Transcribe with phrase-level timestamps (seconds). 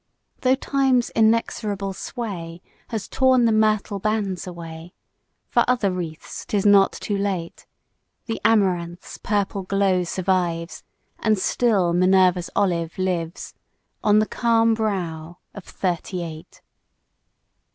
[0.39, 4.95] Though Time's inexorable sway Has torn the myrtle bands away,
[5.47, 7.67] For other wreaths 'tis not too late,
[8.25, 10.83] The amaranth's purple glow survives,
[11.19, 13.53] And still Minerva's olive lives
[14.03, 16.63] On the calm brow of Thirty eight.